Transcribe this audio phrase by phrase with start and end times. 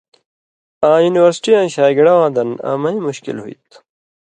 [0.89, 3.77] آں یونیورسٹیاں شاگِڑہ واں دَن امَیں مُشکل ہُوئ تھُو۔